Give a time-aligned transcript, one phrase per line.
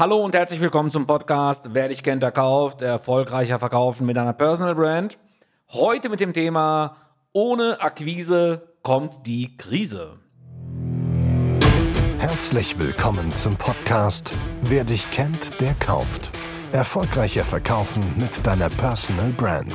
[0.00, 4.32] Hallo und herzlich willkommen zum Podcast Wer dich kennt, der kauft, erfolgreicher verkaufen mit einer
[4.32, 5.18] Personal Brand.
[5.68, 6.96] Heute mit dem Thema
[7.34, 10.18] Ohne Akquise kommt die Krise.
[12.18, 14.32] Herzlich willkommen zum Podcast
[14.62, 16.30] Wer dich kennt, der kauft.
[16.72, 19.74] Erfolgreicher verkaufen mit deiner Personal Brand.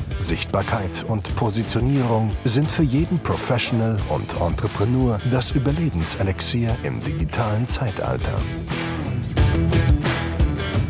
[0.21, 8.39] Sichtbarkeit und Positionierung sind für jeden Professional und Entrepreneur das Überlebenselixier im digitalen Zeitalter.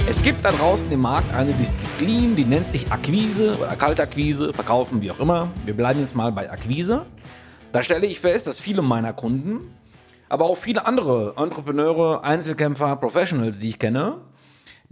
[0.08, 5.02] Es gibt da draußen im Markt eine Disziplin, die nennt sich Akquise oder Kaltakquise, verkaufen,
[5.02, 5.50] wie auch immer.
[5.64, 7.06] Wir bleiben jetzt mal bei Akquise.
[7.72, 9.74] Da stelle ich fest, dass viele meiner Kunden,
[10.28, 14.18] aber auch viele andere Entrepreneure, Einzelkämpfer, Professionals, die ich kenne,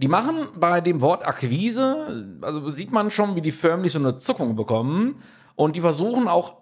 [0.00, 4.16] die machen bei dem Wort Akquise, also sieht man schon, wie die förmlich so eine
[4.16, 5.16] Zuckung bekommen
[5.56, 6.54] und die versuchen auch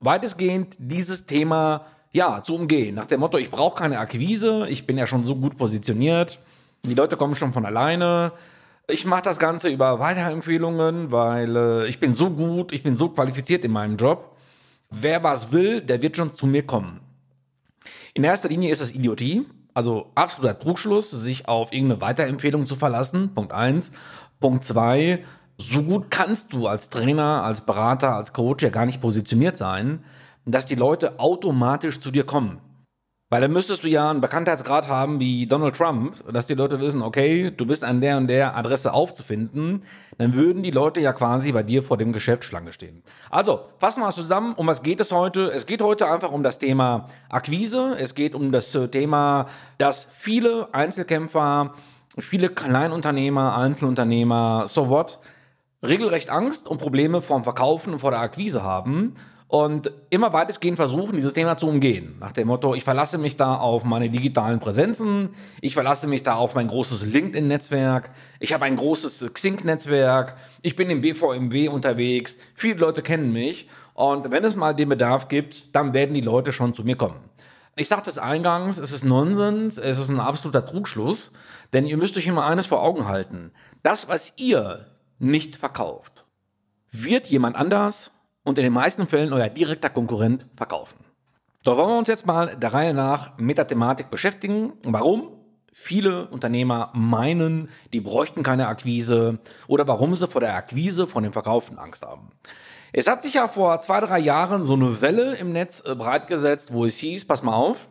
[0.00, 2.94] weitestgehend dieses Thema ja zu umgehen.
[2.94, 6.38] Nach dem Motto, ich brauche keine Akquise, ich bin ja schon so gut positioniert,
[6.82, 8.32] die Leute kommen schon von alleine.
[8.86, 13.10] Ich mache das Ganze über Weiterempfehlungen, weil äh, ich bin so gut, ich bin so
[13.10, 14.34] qualifiziert in meinem Job.
[14.88, 17.00] Wer was will, der wird schon zu mir kommen.
[18.14, 19.44] In erster Linie ist es Idiotie,
[19.78, 23.32] also absoluter Trugschluss, sich auf irgendeine Weiterempfehlung zu verlassen.
[23.32, 23.92] Punkt eins.
[24.40, 25.22] Punkt zwei.
[25.56, 30.02] So gut kannst du als Trainer, als Berater, als Coach ja gar nicht positioniert sein,
[30.46, 32.58] dass die Leute automatisch zu dir kommen.
[33.30, 37.02] Weil dann müsstest du ja einen Bekanntheitsgrad haben wie Donald Trump, dass die Leute wissen,
[37.02, 39.82] okay, du bist an der und der Adresse aufzufinden,
[40.16, 43.02] dann würden die Leute ja quasi bei dir vor dem Geschäft Schlange stehen.
[43.28, 45.50] Also, fassen wir es zusammen, um was geht es heute?
[45.52, 49.44] Es geht heute einfach um das Thema Akquise, es geht um das äh, Thema,
[49.76, 51.74] dass viele Einzelkämpfer,
[52.18, 55.18] viele Kleinunternehmer, Einzelunternehmer, so what,
[55.82, 59.16] regelrecht Angst und Probleme vorm Verkaufen und vor der Akquise haben
[59.48, 62.16] und immer weitestgehend versuchen, dieses Thema zu umgehen.
[62.20, 65.30] Nach dem Motto, ich verlasse mich da auf meine digitalen Präsenzen,
[65.62, 68.10] ich verlasse mich da auf mein großes LinkedIn-Netzwerk,
[68.40, 74.30] ich habe ein großes Xing-Netzwerk, ich bin im BVMW unterwegs, viele Leute kennen mich und
[74.30, 77.18] wenn es mal den Bedarf gibt, dann werden die Leute schon zu mir kommen.
[77.74, 81.32] Ich sagte es eingangs, es ist Nonsens, es ist ein absoluter Trugschluss,
[81.72, 83.52] denn ihr müsst euch immer eines vor Augen halten.
[83.82, 84.86] Das, was ihr
[85.18, 86.26] nicht verkauft,
[86.90, 88.10] wird jemand anders
[88.48, 90.96] und in den meisten Fällen euer direkter Konkurrent verkaufen.
[91.64, 94.72] Doch wollen wir uns jetzt mal der Reihe nach mit der Thematik beschäftigen.
[94.84, 95.28] Warum
[95.70, 101.34] viele Unternehmer meinen, die bräuchten keine Akquise oder warum sie vor der Akquise, von dem
[101.34, 102.30] Verkaufen Angst haben.
[102.94, 106.72] Es hat sich ja vor zwei, drei Jahren so eine Welle im Netz äh, breitgesetzt,
[106.72, 107.86] wo es hieß, pass mal auf,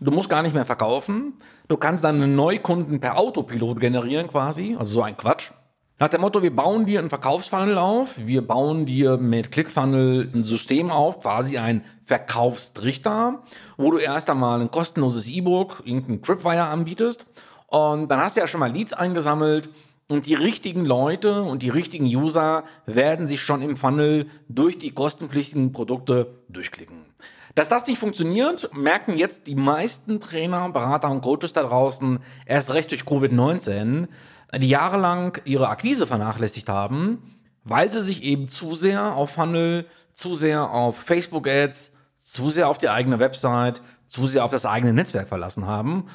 [0.00, 1.34] du musst gar nicht mehr verkaufen,
[1.68, 5.52] du kannst deine Neukunden per Autopilot generieren quasi, also so ein Quatsch.
[5.98, 10.42] Nach dem Motto, wir bauen dir einen Verkaufsfunnel auf, wir bauen dir mit ClickFunnel ein
[10.42, 13.42] System auf, quasi ein Verkaufstrichter,
[13.76, 17.26] wo du erst einmal ein kostenloses E-Book, irgendein Tripwire anbietest
[17.68, 19.70] und dann hast du ja schon mal Leads eingesammelt
[20.08, 24.90] und die richtigen Leute und die richtigen User werden sich schon im Funnel durch die
[24.90, 27.06] kostenpflichtigen Produkte durchklicken.
[27.54, 32.72] Dass das nicht funktioniert, merken jetzt die meisten Trainer, Berater und Coaches da draußen erst
[32.72, 34.08] recht durch Covid-19,
[34.60, 40.34] die jahrelang ihre Akquise vernachlässigt haben, weil sie sich eben zu sehr auf Funnel, zu
[40.34, 45.28] sehr auf Facebook-Ads, zu sehr auf die eigene Website, zu sehr auf das eigene Netzwerk
[45.28, 46.06] verlassen haben.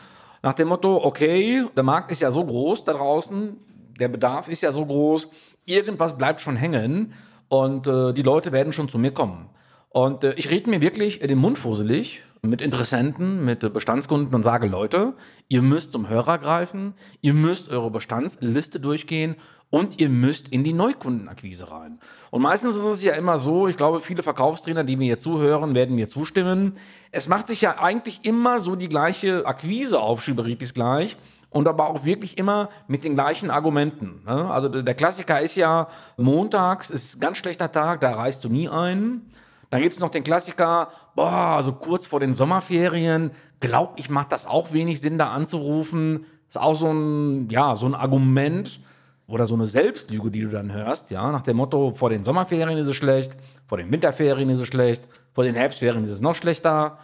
[0.43, 3.57] Nach dem Motto, okay, der Markt ist ja so groß da draußen,
[3.99, 5.29] der Bedarf ist ja so groß,
[5.65, 7.13] irgendwas bleibt schon hängen
[7.49, 9.49] und äh, die Leute werden schon zu mir kommen.
[9.97, 14.67] Und äh, ich rede mir wirklich den Mund fusselig mit Interessenten, mit Bestandskunden und sage,
[14.67, 15.15] Leute,
[15.47, 19.37] ihr müsst zum Hörer greifen, ihr müsst eure Bestandsliste durchgehen
[19.71, 21.99] und ihr müsst in die Neukundenakquise rein.
[22.29, 25.73] Und meistens ist es ja immer so, ich glaube, viele Verkaufstrainer, die mir jetzt zuhören,
[25.73, 26.73] werden mir zustimmen.
[27.09, 31.17] Es macht sich ja eigentlich immer so die gleiche Akquise auf, Schiberitis gleich.
[31.49, 34.21] Und aber auch wirklich immer mit den gleichen Argumenten.
[34.27, 34.51] Ne?
[34.51, 38.69] Also der Klassiker ist ja, montags ist ein ganz schlechter Tag, da reist du nie
[38.69, 39.23] ein.
[39.69, 44.31] Dann gibt es noch den Klassiker, boah, so kurz vor den Sommerferien, glaub ich, macht
[44.31, 46.25] das auch wenig Sinn, da anzurufen.
[46.47, 48.79] Ist auch so ein, ja, so ein Argument
[49.27, 52.77] oder so eine Selbstlüge, die du dann hörst, ja, nach dem Motto, vor den Sommerferien
[52.77, 53.35] ist es schlecht,
[53.67, 55.03] vor den Winterferien ist es schlecht,
[55.33, 56.97] vor den Herbstferien ist es noch schlechter.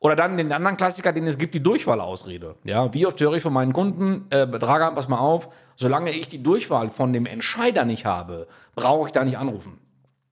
[0.00, 2.54] Oder dann den anderen Klassiker, den es gibt, die Durchwahlausrede.
[2.64, 6.28] Ja, wie oft höre ich von meinen Kunden, äh, Dragan, pass mal auf, solange ich
[6.28, 9.78] die Durchwahl von dem Entscheider nicht habe, brauche ich da nicht anrufen.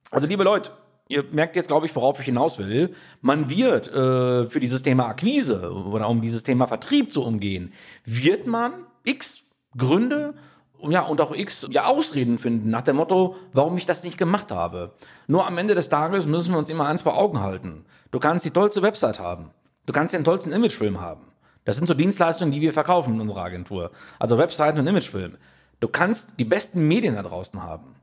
[0.09, 0.71] Also liebe Leute,
[1.09, 2.93] Ihr merkt jetzt, glaube ich, worauf ich hinaus will.
[3.21, 7.73] Man wird äh, für dieses Thema Akquise oder um dieses Thema Vertrieb zu umgehen,
[8.03, 8.73] wird man
[9.03, 9.41] x
[9.77, 10.33] Gründe
[10.81, 14.51] ja, und auch x ja, Ausreden finden nach dem Motto, warum ich das nicht gemacht
[14.51, 14.93] habe.
[15.27, 17.85] Nur am Ende des Tages müssen wir uns immer eins vor Augen halten.
[18.11, 19.51] Du kannst die tollste Website haben.
[19.85, 21.21] Du kannst den tollsten Imagefilm haben.
[21.65, 23.91] Das sind so Dienstleistungen, die wir verkaufen in unserer Agentur.
[24.19, 25.37] Also Webseiten und Imagefilm.
[25.79, 27.95] Du kannst die besten Medien da draußen haben.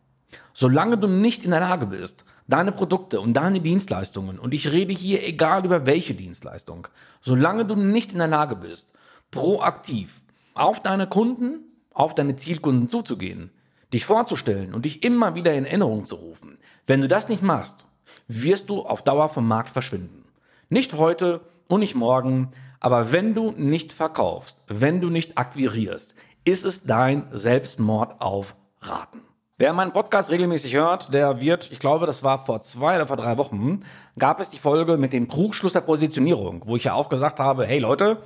[0.52, 4.92] Solange du nicht in der Lage bist, deine Produkte und deine Dienstleistungen, und ich rede
[4.92, 6.88] hier egal über welche Dienstleistung,
[7.20, 8.92] solange du nicht in der Lage bist,
[9.30, 10.20] proaktiv
[10.54, 11.60] auf deine Kunden,
[11.92, 13.50] auf deine Zielkunden zuzugehen,
[13.92, 17.84] dich vorzustellen und dich immer wieder in Erinnerung zu rufen, wenn du das nicht machst,
[18.28, 20.24] wirst du auf Dauer vom Markt verschwinden.
[20.68, 26.14] Nicht heute und nicht morgen, aber wenn du nicht verkaufst, wenn du nicht akquirierst,
[26.44, 29.22] ist es dein Selbstmord auf Raten.
[29.56, 33.16] Wer meinen Podcast regelmäßig hört, der wird, ich glaube, das war vor zwei oder vor
[33.16, 33.84] drei Wochen,
[34.18, 37.64] gab es die Folge mit dem Trugschluss der Positionierung, wo ich ja auch gesagt habe,
[37.64, 38.20] hey Leute,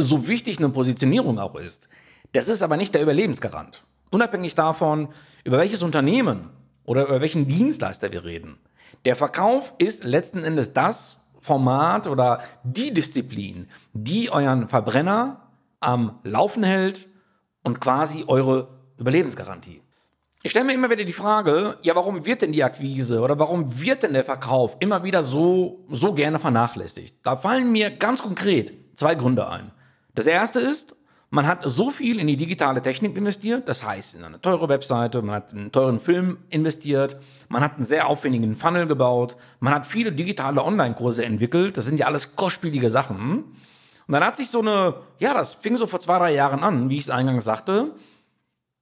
[0.00, 1.88] so wichtig eine Positionierung auch ist,
[2.32, 3.84] das ist aber nicht der Überlebensgarant.
[4.10, 5.10] Unabhängig davon,
[5.44, 6.50] über welches Unternehmen
[6.84, 8.58] oder über welchen Dienstleister wir reden.
[9.04, 16.64] Der Verkauf ist letzten Endes das Format oder die Disziplin, die euren Verbrenner am Laufen
[16.64, 17.08] hält
[17.62, 18.66] und quasi eure
[18.96, 19.82] Überlebensgarantie.
[20.44, 23.80] Ich stelle mir immer wieder die Frage, ja, warum wird denn die Akquise oder warum
[23.80, 27.16] wird denn der Verkauf immer wieder so, so gerne vernachlässigt?
[27.24, 29.72] Da fallen mir ganz konkret zwei Gründe ein.
[30.14, 30.94] Das erste ist,
[31.30, 35.22] man hat so viel in die digitale Technik investiert, das heißt in eine teure Webseite,
[35.22, 37.16] man hat in einen teuren Film investiert,
[37.48, 41.98] man hat einen sehr aufwendigen Funnel gebaut, man hat viele digitale Online-Kurse entwickelt, das sind
[41.98, 43.38] ja alles kostspielige Sachen.
[44.06, 46.88] Und dann hat sich so eine, ja, das fing so vor zwei, drei Jahren an,
[46.90, 47.90] wie ich es eingangs sagte,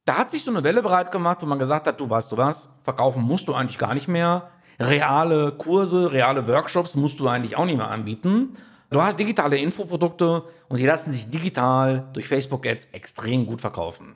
[0.06, 2.37] da hat sich so eine Welle breit gemacht, wo man gesagt hat, du weißt du
[2.37, 4.49] was, verkaufen musst du eigentlich gar nicht mehr.
[4.79, 8.55] Reale Kurse, reale Workshops musst du eigentlich auch nicht mehr anbieten.
[8.91, 14.14] Du hast digitale Infoprodukte und die lassen sich digital durch Facebook-Ads extrem gut verkaufen.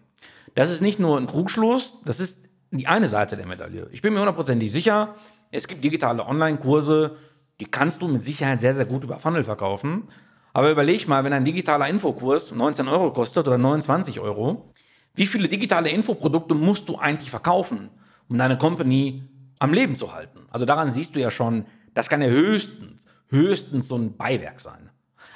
[0.55, 3.89] Das ist nicht nur ein Trugschluss, das ist die eine Seite der Medaille.
[3.91, 5.17] Ich bin mir hundertprozentig sicher,
[5.51, 7.17] es gibt digitale Online-Kurse,
[7.59, 10.09] die kannst du mit Sicherheit sehr, sehr gut über Funnel verkaufen.
[10.53, 14.73] Aber überleg mal, wenn ein digitaler Infokurs 19 Euro kostet oder 29 Euro,
[15.15, 17.91] wie viele digitale Infoprodukte musst du eigentlich verkaufen,
[18.29, 19.23] um deine Company
[19.59, 20.41] am Leben zu halten?
[20.51, 24.91] Also daran siehst du ja schon, das kann ja höchstens, höchstens so ein Beiwerk sein.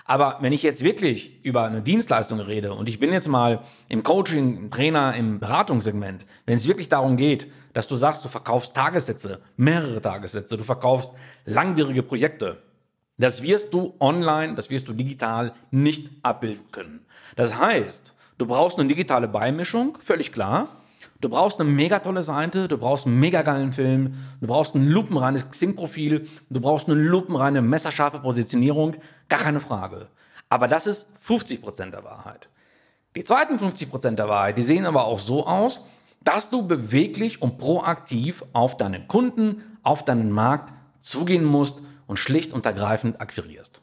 [0.06, 4.03] Aber wenn ich jetzt wirklich über eine Dienstleistung rede und ich bin jetzt mal im
[4.03, 8.75] Coaching, im Trainer, im Beratungssegment, wenn es wirklich darum geht, dass du sagst, du verkaufst
[8.75, 11.11] Tagessätze, mehrere Tagessätze, du verkaufst
[11.47, 12.62] langwierige Projekte,
[13.17, 17.06] das wirst du online, das wirst du digital nicht abbilden können.
[17.37, 20.69] Das heißt, Du brauchst eine digitale Beimischung, völlig klar.
[21.21, 24.89] Du brauchst eine mega tolle Seite, du brauchst einen mega geilen Film, du brauchst ein
[24.89, 28.97] lupenreines Xing-Profil, du brauchst eine lupenreine, messerscharfe Positionierung,
[29.29, 30.09] gar keine Frage.
[30.49, 32.49] Aber das ist 50% der Wahrheit.
[33.17, 35.81] Die zweiten 50% der Wahrheit, die sehen aber auch so aus,
[36.25, 42.53] dass du beweglich und proaktiv auf deinen Kunden, auf deinen Markt zugehen musst und schlicht
[42.53, 43.81] und ergreifend akquirierst.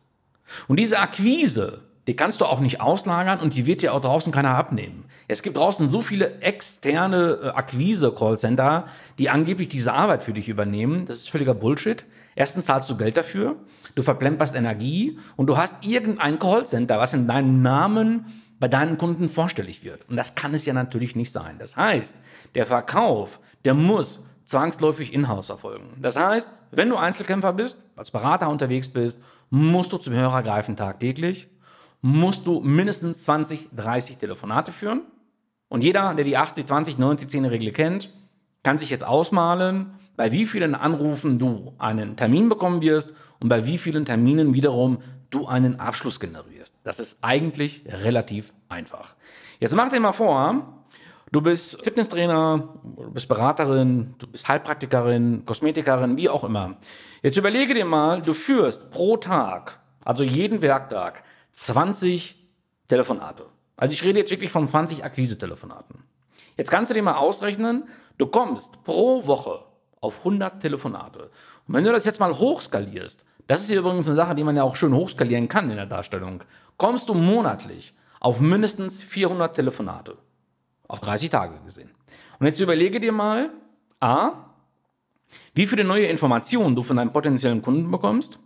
[0.67, 4.33] Und diese Akquise, die kannst du auch nicht auslagern und die wird dir auch draußen
[4.33, 5.05] keiner abnehmen.
[5.27, 8.85] Es gibt draußen so viele externe äh, Akquise-Callcenter,
[9.19, 11.05] die angeblich diese Arbeit für dich übernehmen.
[11.05, 12.03] Das ist völliger Bullshit.
[12.35, 13.55] Erstens zahlst du Geld dafür,
[13.93, 18.25] du verplemperst Energie und du hast irgendein Callcenter, was in deinem Namen
[18.59, 20.07] bei deinen Kunden vorstellig wird.
[20.09, 21.57] Und das kann es ja natürlich nicht sein.
[21.59, 22.15] Das heißt,
[22.55, 25.97] der Verkauf, der muss zwangsläufig in-house erfolgen.
[26.01, 30.75] Das heißt, wenn du Einzelkämpfer bist, als Berater unterwegs bist, musst du zum Hörer greifen
[30.75, 31.49] tagtäglich
[32.01, 35.01] musst du mindestens 20, 30 Telefonate führen.
[35.69, 38.13] Und jeder, der die 80, 20, 90, 10 Regel kennt,
[38.63, 43.65] kann sich jetzt ausmalen, bei wie vielen Anrufen du einen Termin bekommen wirst und bei
[43.65, 46.75] wie vielen Terminen wiederum du einen Abschluss generierst.
[46.83, 49.15] Das ist eigentlich relativ einfach.
[49.59, 50.85] Jetzt mach dir mal vor,
[51.31, 56.77] du bist Fitnesstrainer, du bist Beraterin, du bist Heilpraktikerin, Kosmetikerin, wie auch immer.
[57.23, 62.35] Jetzt überlege dir mal, du führst pro Tag, also jeden Werktag, 20
[62.87, 63.45] Telefonate.
[63.77, 66.03] Also ich rede jetzt wirklich von 20 Akquise-Telefonaten.
[66.57, 67.85] Jetzt kannst du dir mal ausrechnen,
[68.17, 69.65] du kommst pro Woche
[70.01, 71.31] auf 100 Telefonate.
[71.67, 74.63] Und wenn du das jetzt mal hochskalierst, das ist übrigens eine Sache, die man ja
[74.63, 76.43] auch schön hochskalieren kann in der Darstellung,
[76.77, 80.17] kommst du monatlich auf mindestens 400 Telefonate.
[80.87, 81.89] Auf 30 Tage gesehen.
[82.39, 83.49] Und jetzt überlege dir mal,
[83.99, 84.33] a,
[85.53, 88.39] wie viele neue Informationen du von deinem potenziellen Kunden bekommst,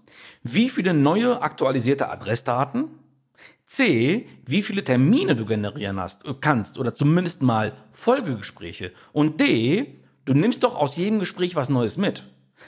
[0.46, 2.86] wie viele neue aktualisierte Adressdaten,
[3.66, 10.00] C, wie viele Termine du generieren hast, äh, kannst oder zumindest mal Folgegespräche und D,
[10.26, 12.24] du nimmst doch aus jedem Gespräch was Neues mit.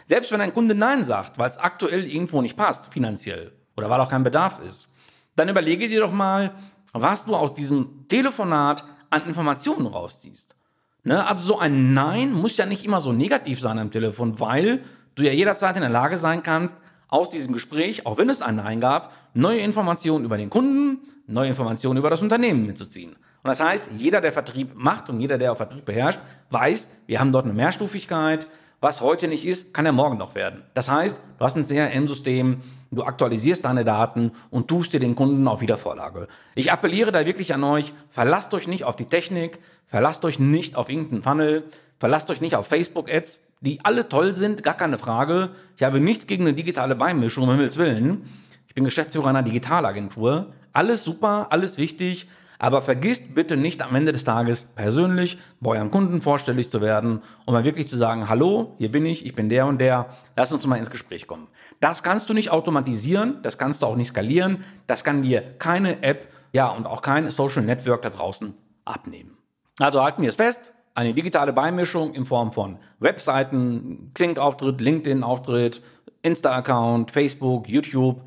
[0.08, 4.00] Selbst wenn ein Kunde Nein sagt, weil es aktuell irgendwo nicht passt, finanziell, oder weil
[4.00, 4.88] auch kein Bedarf ist,
[5.36, 6.56] dann überlege dir doch mal,
[6.94, 10.56] was du aus diesem Telefonat an Informationen rausziehst.
[11.04, 11.26] Ne?
[11.28, 15.24] Also so ein Nein muss ja nicht immer so negativ sein am Telefon, weil du
[15.24, 16.76] ja jederzeit in der Lage sein kannst,
[17.10, 21.50] aus diesem Gespräch, auch wenn es ein Nein gab, neue Informationen über den Kunden, neue
[21.50, 23.12] Informationen über das Unternehmen mitzuziehen.
[23.12, 27.20] Und das heißt, jeder, der Vertrieb macht und jeder, der auch Vertrieb beherrscht, weiß, wir
[27.20, 28.48] haben dort eine Mehrstufigkeit.
[28.80, 30.62] Was heute nicht ist, kann ja morgen noch werden.
[30.74, 32.62] Das heißt, du hast ein CRM-System,
[32.92, 36.28] du aktualisierst deine Daten und tust dir den Kunden auf Wiedervorlage.
[36.54, 40.76] Ich appelliere da wirklich an euch, verlasst euch nicht auf die Technik, verlasst euch nicht
[40.76, 41.64] auf irgendeinen Funnel,
[42.00, 45.50] verlasst euch nicht auf Facebook-Ads, die alle toll sind, gar keine Frage.
[45.76, 48.30] Ich habe nichts gegen eine digitale Beimischung, um Himmels Willen.
[48.68, 50.54] Ich bin Geschäftsführer einer Digitalagentur.
[50.74, 52.28] Alles super, alles wichtig.
[52.60, 57.22] Aber vergisst bitte nicht am Ende des Tages persönlich bei eurem Kunden vorstellig zu werden
[57.46, 60.52] und mal wirklich zu sagen, hallo, hier bin ich, ich bin der und der, lass
[60.52, 61.48] uns mal ins Gespräch kommen.
[61.80, 66.02] Das kannst du nicht automatisieren, das kannst du auch nicht skalieren, das kann dir keine
[66.02, 69.38] App, ja, und auch kein Social Network da draußen abnehmen.
[69.80, 75.84] Also halten wir es fest, eine digitale Beimischung in Form von Webseiten, Xing-Auftritt, LinkedIn-Auftritt,
[76.24, 78.22] Insta-Account, Facebook, YouTube,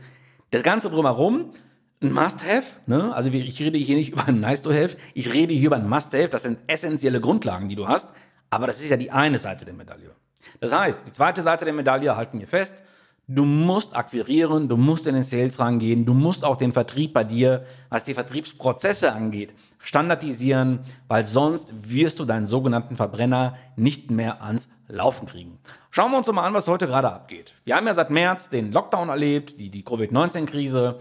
[0.53, 1.53] das Ganze drumherum
[2.01, 2.63] ein Must-Have.
[2.87, 3.13] Ne?
[3.13, 6.29] Also ich rede hier nicht über ein Nice-to-Have, ich rede hier über ein Must-Have.
[6.29, 8.09] Das sind essentielle Grundlagen, die du hast.
[8.51, 10.15] Aber das ist ja die eine Seite der Medaille.
[10.61, 12.85] Das heißt, die zweite Seite der Medaille halten wir fest.
[13.33, 17.23] Du musst akquirieren, du musst in den Sales rangehen, du musst auch den Vertrieb bei
[17.23, 24.43] dir, was die Vertriebsprozesse angeht, standardisieren, weil sonst wirst du deinen sogenannten Verbrenner nicht mehr
[24.43, 25.61] ans Laufen kriegen.
[25.93, 27.55] Schauen wir uns mal an, was heute gerade abgeht.
[27.63, 30.99] Wir haben ja seit März den Lockdown erlebt, die, die Covid-19-Krise.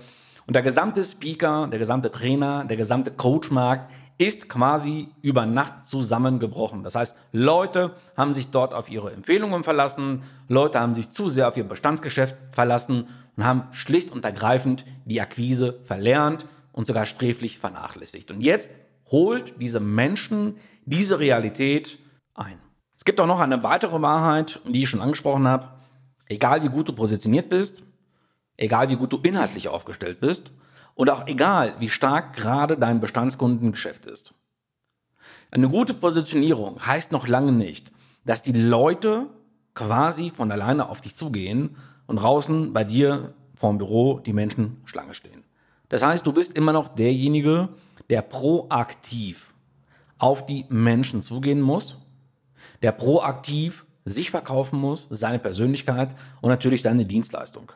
[0.49, 6.81] Und der gesamte Speaker, der gesamte Trainer, der gesamte Coachmarkt ist quasi über Nacht zusammengebrochen.
[6.81, 11.49] Das heißt, Leute haben sich dort auf ihre Empfehlungen verlassen, Leute haben sich zu sehr
[11.49, 17.59] auf ihr Bestandsgeschäft verlassen und haben schlicht und ergreifend die Akquise verlernt und sogar sträflich
[17.59, 18.31] vernachlässigt.
[18.31, 18.71] Und jetzt
[19.11, 21.99] holt diese Menschen diese Realität
[22.33, 22.57] ein.
[22.97, 25.67] Es gibt auch noch eine weitere Wahrheit, die ich schon angesprochen habe.
[26.25, 27.83] Egal wie gut du positioniert bist,
[28.59, 30.51] egal wie gut du inhaltlich aufgestellt bist
[30.95, 34.33] und auch egal wie stark gerade dein Bestandskundengeschäft ist.
[35.51, 37.91] Eine gute Positionierung heißt noch lange nicht,
[38.25, 39.27] dass die Leute
[39.73, 45.13] quasi von alleine auf dich zugehen und draußen bei dir vorm Büro die Menschen Schlange
[45.13, 45.43] stehen.
[45.87, 47.69] Das heißt, du bist immer noch derjenige,
[48.09, 49.53] der proaktiv
[50.17, 51.97] auf die Menschen zugehen muss,
[52.81, 57.71] der proaktiv sich verkaufen muss, seine Persönlichkeit und natürlich seine Dienstleistung.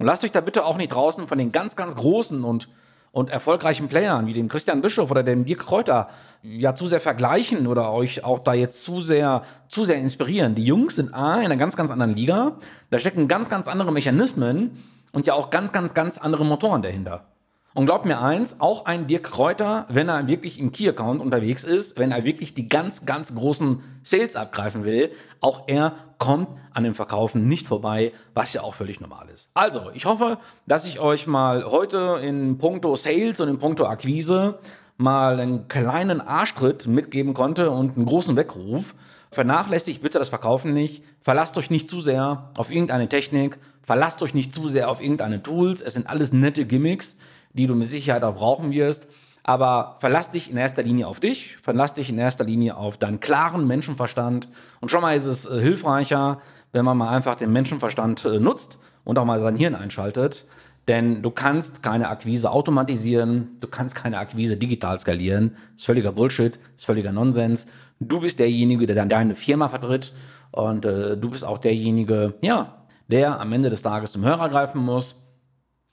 [0.00, 2.70] Und lasst euch da bitte auch nicht draußen von den ganz, ganz großen und,
[3.12, 6.08] und erfolgreichen Playern wie dem Christian Bischof oder dem Dirk Kräuter
[6.42, 10.54] ja zu sehr vergleichen oder euch auch da jetzt zu sehr, zu sehr inspirieren.
[10.54, 12.56] Die Jungs sind A, in einer ganz, ganz anderen Liga.
[12.88, 17.26] Da stecken ganz, ganz andere Mechanismen und ja auch ganz, ganz, ganz andere Motoren dahinter.
[17.72, 22.00] Und glaubt mir eins, auch ein Dirk Kräuter, wenn er wirklich im Key-Account unterwegs ist,
[22.00, 26.94] wenn er wirklich die ganz, ganz großen Sales abgreifen will, auch er kommt an dem
[26.94, 29.50] Verkaufen nicht vorbei, was ja auch völlig normal ist.
[29.54, 34.58] Also, ich hoffe, dass ich euch mal heute in puncto Sales und in puncto Akquise
[34.96, 38.96] mal einen kleinen Arschtritt mitgeben konnte und einen großen Weckruf.
[39.30, 41.04] Vernachlässigt bitte das Verkaufen nicht.
[41.20, 43.60] Verlasst euch nicht zu sehr auf irgendeine Technik.
[43.84, 45.80] Verlasst euch nicht zu sehr auf irgendeine Tools.
[45.80, 47.16] Es sind alles nette Gimmicks
[47.52, 49.08] die du mit Sicherheit auch brauchen wirst.
[49.42, 53.20] Aber verlass dich in erster Linie auf dich, verlass dich in erster Linie auf deinen
[53.20, 54.48] klaren Menschenverstand.
[54.80, 56.40] Und schon mal ist es äh, hilfreicher,
[56.72, 60.46] wenn man mal einfach den Menschenverstand äh, nutzt und auch mal sein Hirn einschaltet.
[60.88, 65.52] Denn du kannst keine Akquise automatisieren, du kannst keine Akquise digital skalieren.
[65.52, 67.66] Das ist völliger Bullshit, das ist völliger Nonsens.
[67.98, 70.12] Du bist derjenige, der dann deine Firma vertritt
[70.52, 74.80] und äh, du bist auch derjenige, ja, der am Ende des Tages zum Hörer greifen
[74.80, 75.16] muss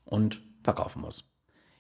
[0.06, 1.24] und verkaufen muss.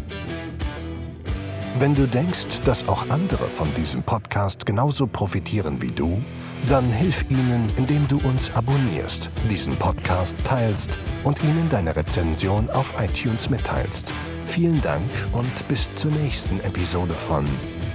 [1.77, 6.23] Wenn du denkst, dass auch andere von diesem Podcast genauso profitieren wie du,
[6.67, 12.93] dann hilf ihnen, indem du uns abonnierst, diesen Podcast teilst und ihnen deine Rezension auf
[12.99, 14.11] iTunes mitteilst.
[14.43, 17.47] Vielen Dank und bis zur nächsten Episode von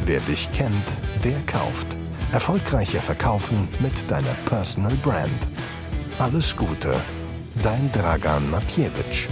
[0.05, 1.97] Wer dich kennt, der kauft.
[2.33, 5.49] Erfolgreicher verkaufen mit deiner Personal Brand.
[6.19, 6.95] Alles Gute,
[7.62, 9.29] dein Dragan Matjewitsch.